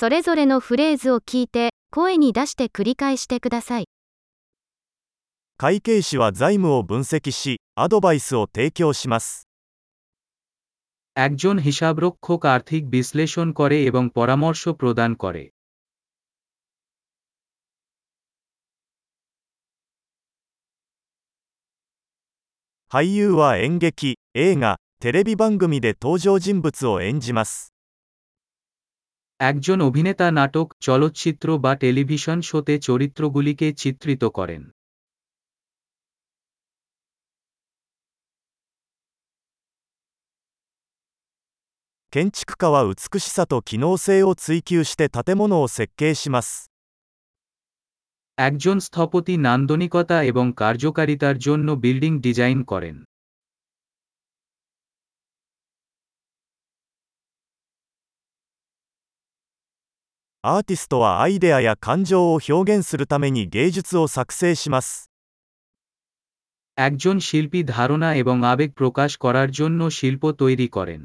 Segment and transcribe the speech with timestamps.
[0.00, 3.84] それぞれのフレーズを聞いて、声に出して繰り返してください。
[5.58, 9.46] 会計士は財務を分析し、アドバイスを提供します。
[11.14, 15.50] একজন হিসাবরক্ষক আর্থিক বিশ্লেষণ করে এবং পরামর্শ প্রদান করে
[22.88, 27.74] 俳優は演劇、映画、テレビ番組で登場人物を演じます。
[29.39, 34.63] একজন অভিনেতা নাটক চলচ্চিত্র বা টেলিভিশন শোতে চরিত্রগুলিকে চিত্রিত করেন
[42.13, 46.69] 建築家は美しさと機能性を追求して建物を設計します。
[48.37, 52.95] একজন স্থপতি নান্দনিকতা এবং কার্যকারিতার জন্য বিল্ডিং ডিজাইন করেন
[60.47, 65.09] アーティストはアイデアや感情を表現するために芸術を作成します。
[66.77, 71.01] একজন শিল্পী ধারণা এবং আবেগ প্রকাশ করার জন্য শিল্প তৈরি করেন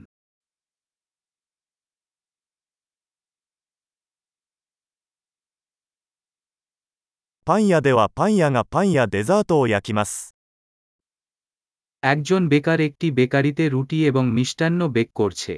[7.47, 10.35] パン屋ではパン屋がパンやデザートを焼きます。
[12.03, 15.55] একজন বেকার একটি বেকারিতে রুটি এবং মিষ্টান্ন বেক করছে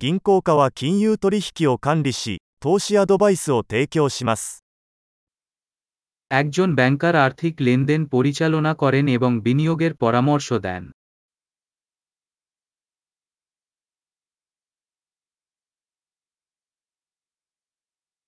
[0.00, 4.64] 銀行家は金融取引を管理し、投資アドバイスを提供します。
[6.30, 10.84] একজন ব্যাংকার আর্থিক লেনদেন পরিচালনা করেন এবং বিনিয়োগের পরামর্শ দেন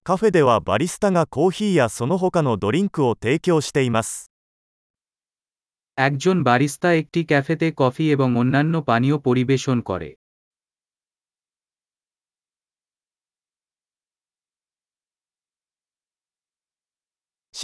[0.05, 4.31] カフェではバリスタがコーヒーやその他のドリンクを提供しています。
[5.97, 10.11] একজন বারিস্তা একটি ক্যাফেতে কফি এবং অন্যান্য পানীয় পরিবেশন করে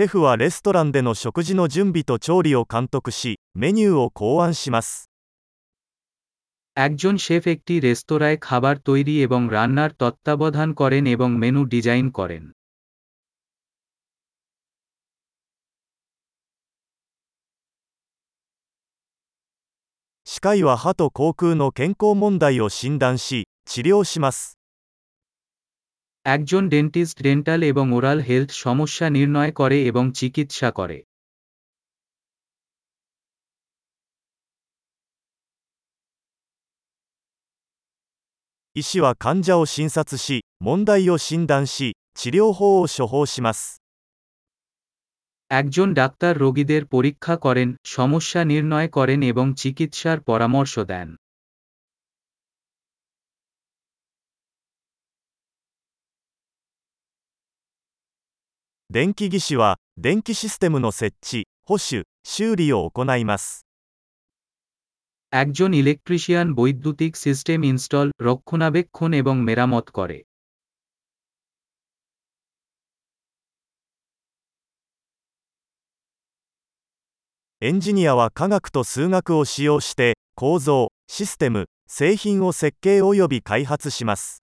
[0.01, 5.09] シェフはレストランでの食事の準備と調理を監督し、メニューを考案します。
[6.77, 12.45] একজন শেফ একটি রেস্তোরাঁয় খাবার তৈরি এবং রান্নার তত্ত্বাবধান করেন এবং মেনু ডিজাইন করেন
[20.25, 24.59] 歯科医は歯と口腔の健康問題を診断し、治療します。
[26.25, 30.99] একজন ডেন্টিস্ট ডেন্টাল এবং ওরাল হেলথ সমস্যা নির্ণয় করে এবং চিকিৎসা করে
[38.77, 43.81] 医師は患者を診察し、問題を診断し、治療法を処方します。
[45.51, 51.17] একজন ডাক্তার রোগীদের পরীক্ষা করেন সমস্যা নির্ণয় করেন এবং চিকিৎসার পরামর্শ দেন
[58.97, 63.67] 電気技師は、電気システムの設置、保守、修理を行います。
[65.33, 70.19] একজন ইলেকট্রিশিয়ান বৈদ্যুতিক সিস্টেম ইনস্টল রক্ষণাবেক্ষণ এবং মেরামত করে
[77.61, 84.43] エンジニアは科学と数学を使用して、構造、システム、製品を設計及び開発します。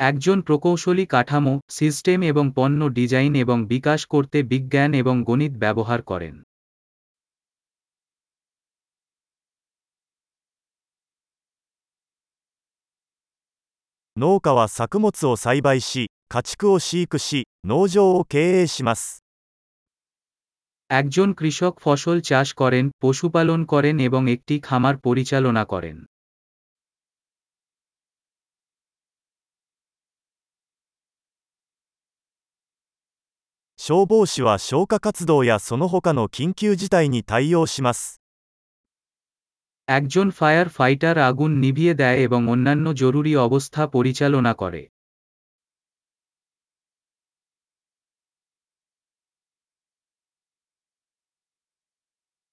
[0.00, 6.34] একজন প্রকৌশলী কাঠামো সিস্টেম এবং পণ্য ডিজাইন এবং বিকাশ করতে বিজ্ঞান এবং গণিত ব্যবহার করেন
[14.16, 19.22] 農家は作物を栽培し、家畜を飼育し、農場を経営します。
[20.90, 25.96] একজন কৃষক ফসল চাষ করেন পশুপালন করেন এবং একটি খামার পরিচালনা করেন
[33.88, 38.20] 消防士は消火活動やその他の緊急事態に対応します。
[39.88, 44.82] একজন ফায়ার ফাইটার আগুন নিভিয়ে দেয় এবং অন্যান্য জরুরি অবস্থা পরিচালনা করে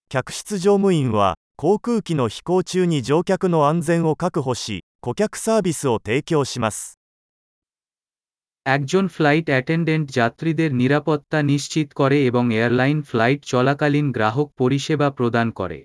[0.09, 6.94] 客室乗務員は、航空機の飛行中に乗客の安全を確保し、顧客サービスを提供します。
[8.65, 15.80] একজন ফ্লাইট অ্যাটেন্ডেন্ট যাত্রীদের নিরাপত্তা নিশ্চিত করে এবং এয়ারলাইন ফ্লাইট চলাকালীন গ্রাহক পরিষেবা প্রদান করে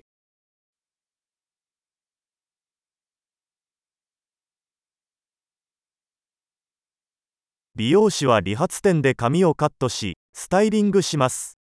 [7.75, 11.57] 美容師は理髪店で髪をカットし、スタイリングします。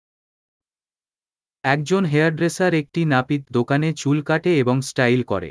[1.65, 5.51] একজন হেয়ারড্রেসার একটি নাপিত দোকানে চুল কাটে এবং স্টাইল করে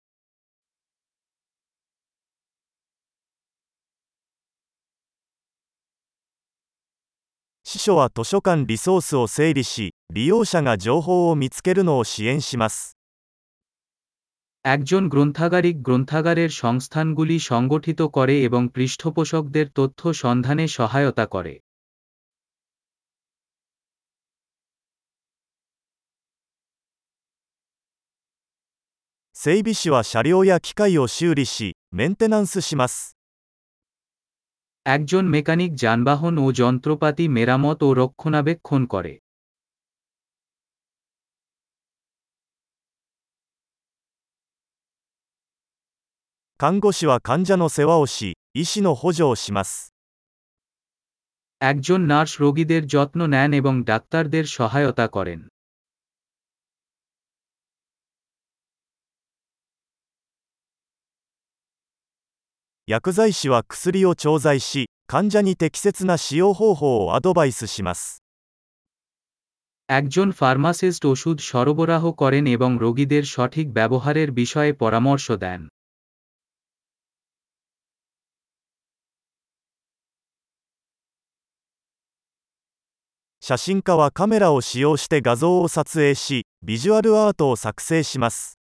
[7.70, 12.96] 司書は図書館リソースを整理し、利用者が情報を見つけるのを支援します。
[14.64, 21.54] একজন গ্রন্থাগারিক গ্রন্থাগারের সংস্থানগুলি সংগঠিত করে এবং পৃষ্ঠপোষকদের তথ্য সন্ধানে সহায়তা করে
[29.32, 33.16] 整備士は車両や機械を修理し、メンテナンスします。
[34.85, 39.13] একজন মেকানিক যানবাহন ও যন্ত্রপাতি মেরামত ও রক্ষণাবেক্ষণ করে।
[51.61, 55.50] একজন নার্স রোগীদের যত্ন নেন এবং ডাক্তারদের সহায়তা করেন।
[62.88, 68.22] 薬剤師は薬を調剤し、患者に適切な使用方法をアドバイスします。
[69.88, 75.60] একজন ফার্মাসিস্ট ওষুধ সরবরাহ করেন এবং রোগীদের সঠিক ব্যবহারের বিষয়ে পরামর্শ দেন
[83.40, 88.58] 写真家はカメラを使用して画像を撮影し、ビジュアルアートを作成します。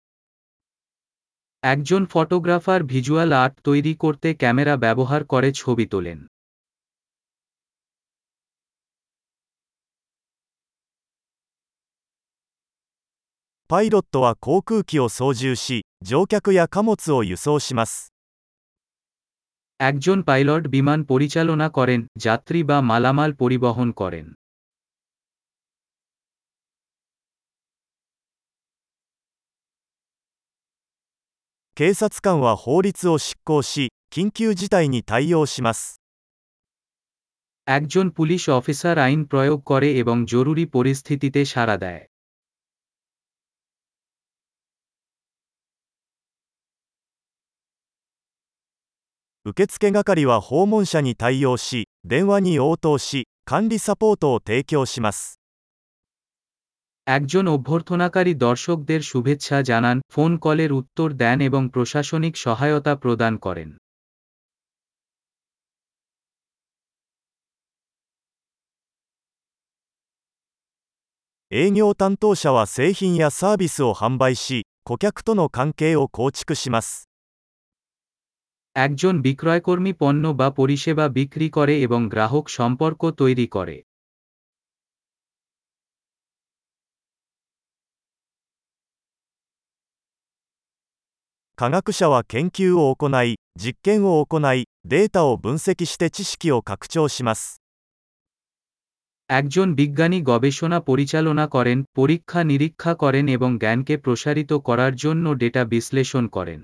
[1.62, 6.20] একজন ফটোগ্রাফার ভিজুয়াল আর্ট তৈরি করতে ক্যামেরা ব্যবহার করে ছবি তোলেন
[13.70, 17.92] パイロットは航空機を操縦し、乗客や貨物を輸送します。
[19.80, 24.26] একজন পাইলট বিমান পরিচালনা করেন যাত্রী বা মালামাল পরিবহন করেন
[31.78, 36.00] 警察官は法律を執行し、緊急事態に対応します。
[37.66, 42.02] একজন পুলিশ অফিসার আইন প্রয়োগ করে এবং জরুরি পরিস্থিতিতে সাড়া দেয়
[49.46, 55.37] 受付係は訪問者に対応し、電話に応答し、管理サポートを提供します。
[57.08, 63.70] একজন অভ্যর্থনাকারী দর্শকদের শুভেচ্ছা জানান ফোন কলের উত্তর দেন এবং প্রশাসনিক সহায়তা প্রদান করেন
[71.50, 77.06] 営業担当者は製品やサービスを販売し、顧客との関係を構築します。
[78.76, 83.76] একজন বিক্রয়কর্মী পণ্য বা পরিষেবা বিক্রি করে এবং গ্রাহক সম্পর্ক তৈরি করে
[91.58, 97.60] 科学者は研究を行い、実験を行い、データを分析して知識を拡張します。
[99.28, 106.24] একজন বিজ্ঞানী গবেষণা পরিচালনা করেন পরীক্ষা নিরীক্ষা করেন এবং জ্ঞানকে প্রসারিত করার জন্য ডেটা বিশ্লেষণ
[106.28, 106.60] করেন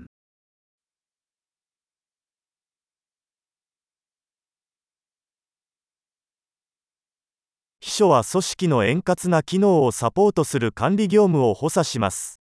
[7.79, 12.41] 秘書は組織の円滑な機能をサポートする管理業務を補佐します。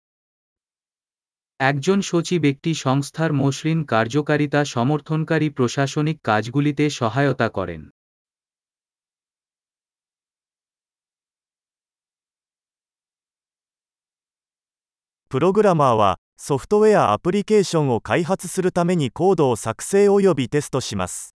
[1.60, 7.82] একজন সচিব একটি সংস্থার মসৃণ কার্যকারিতা সমর্থনকারী প্রশাসনিক কাজগুলিতে সহায়তা করেন
[15.30, 21.34] プログラマーは、ソフトウェアアプリケーションを開発するためにコードを作成及びテストします。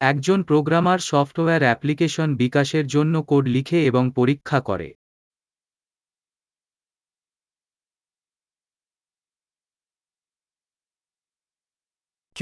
[0.00, 4.88] একজন প্রোগ্রামার সফটওয়্যার অ্যাপ্লিকেশন বিকাশের জন্য কোড লিখে এবং পরীক্ষা করে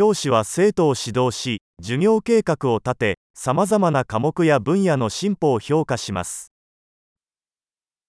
[0.01, 6.53] 教師は生徒を指導し、授業計画を立て、さまざまな科目や分野の進歩を評価します。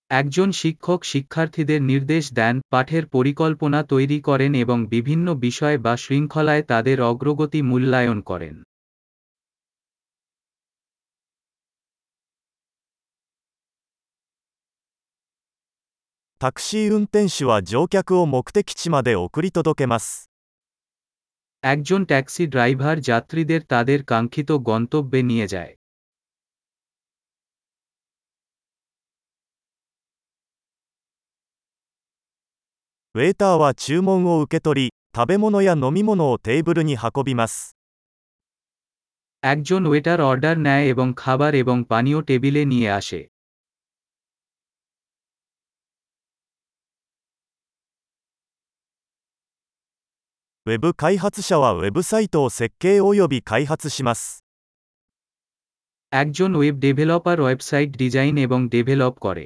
[0.09, 6.97] একজন শিক্ষক শিক্ষার্থীদের নির্দেশ দেন পাঠের পরিকল্পনা তৈরি করেন এবং বিভিন্ন বিষয় বা শৃঙ্খলায় তাদের
[7.01, 8.55] অগ্রগতি মূল্যায়ন করেন
[16.39, 20.31] タクシー運転手は乗客を目的地まで送り届けます
[21.65, 25.73] একজন ট্যাক্সি ড্রাইভার যাত্রীদের তাদের কাঙ্ক্ষিত গন্তব্যে নিয়ে যায়
[33.15, 37.75] ウェーターは注文を受け取り食べ物や飲み物をテーブルに運びます
[39.43, 43.21] একজন ওয়েটার অর্ডার নেয় এবং খাবার এবং পানীয় টেবিলে নিয়ে আসে
[50.65, 54.43] ウェブ開発者はウェブサイトを設計及び開発します
[56.11, 59.45] একজন ওয়েব ডেভেলপার ওয়েবসাইট ডিজাইন এবং ডেভেলপ করে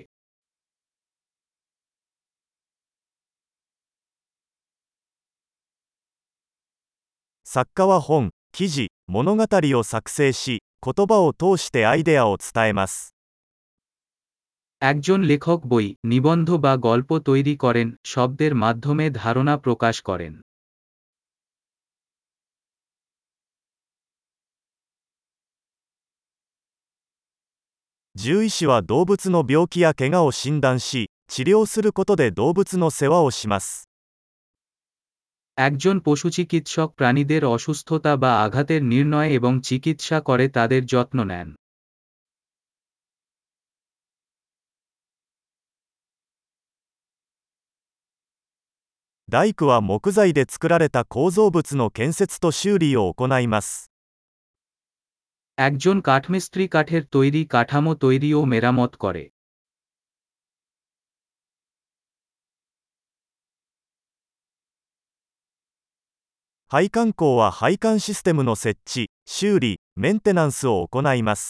[7.46, 9.46] 作家は本記事物語
[9.80, 12.96] を作成し言葉を通してアイデアを伝えます
[14.82, 20.34] একজন লেখক বই নিবন্ধ বা গল্প তৈরি করেন শব্দের মাধ্যমে ধারণা প্রকাশ করেন
[28.18, 33.90] 獣医師は動物の病気や怪我を診断し治療することで動物の世話をします
[35.58, 41.48] একজন পশু চিকিৎসক প্রাণীদের অসুস্থতা বা আঘাতের নির্ণয় এবং চিকিৎসা করে তাদের যত্ন নেন
[49.28, 53.89] 大工は木材で作られた構造物の建設と修理を行います
[55.60, 59.24] একজন কাঠমিস্ত্রি কাঠের তৈরি কাঠামো তৈরি ও মেরামত করে
[66.72, 71.44] 配管工は配管システムの設置修理メンテナンスを行います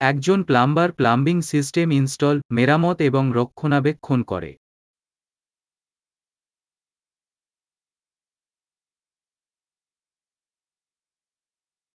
[0.00, 4.50] একজন প্লাম্বার প্লাম্বিং সিস্টেম ইনস্টল মেরামত এবং রক্ষণাবেক্ষণ করে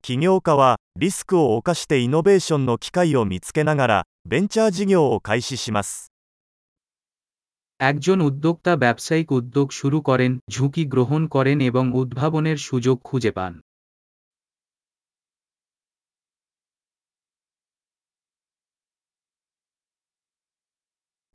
[0.02, 6.12] 起業家はリスクを冒してイノベーションの機会を見つけながらベンチャー事業を開始します
[7.80, 13.54] একজন উদ্যোক্তা ব্যবসায়িক উদ্যোগ শুরু করেন ঝুঁকি গ্রহণ করেন এবং উদ্ভাবনের সুযোগ খুঁজে পান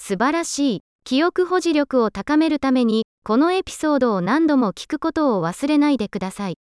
[0.04, 0.80] 素晴らしい。
[1.04, 6.56] 記憶保持力を高めるために、このエピソードを何度も聞くことを忘れないでください。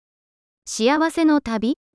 [0.66, 1.80] 幸せの旅